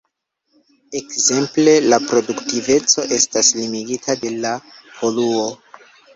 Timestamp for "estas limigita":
3.19-4.19